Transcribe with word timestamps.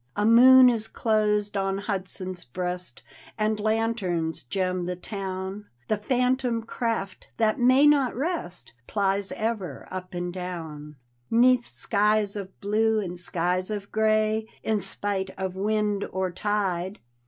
A 0.15 0.25
moon 0.25 0.67
is 0.67 0.87
closed 0.87 1.55
on 1.55 1.77
Hudson's 1.77 2.43
breast 2.43 3.03
And 3.37 3.59
lanterns 3.59 4.41
gem 4.41 4.87
the 4.87 4.95
town; 4.95 5.67
The 5.89 5.97
phantom 5.97 6.63
craft 6.63 7.27
that 7.37 7.59
may 7.59 7.85
not 7.85 8.15
rest 8.15 8.73
Plies 8.87 9.31
ever, 9.33 9.87
up 9.91 10.15
and 10.15 10.33
down, 10.33 10.95
'Neath 11.29 11.67
skies 11.67 12.35
of 12.35 12.59
blue 12.61 12.99
and 12.99 13.19
skies 13.19 13.69
of 13.69 13.91
gray. 13.91 14.47
In 14.63 14.79
spite 14.79 15.29
of 15.37 15.55
wind 15.55 16.05
or 16.11 16.31
tide. 16.31 16.97